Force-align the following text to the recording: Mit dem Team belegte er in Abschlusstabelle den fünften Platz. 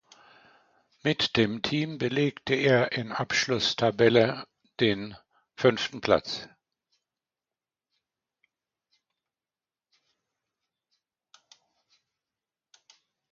Mit 1.03 1.37
dem 1.37 1.61
Team 1.61 1.99
belegte 1.99 2.55
er 2.55 2.91
in 2.93 3.11
Abschlusstabelle 3.11 4.47
den 4.79 5.15
fünften 5.59 6.01
Platz. 6.01 6.47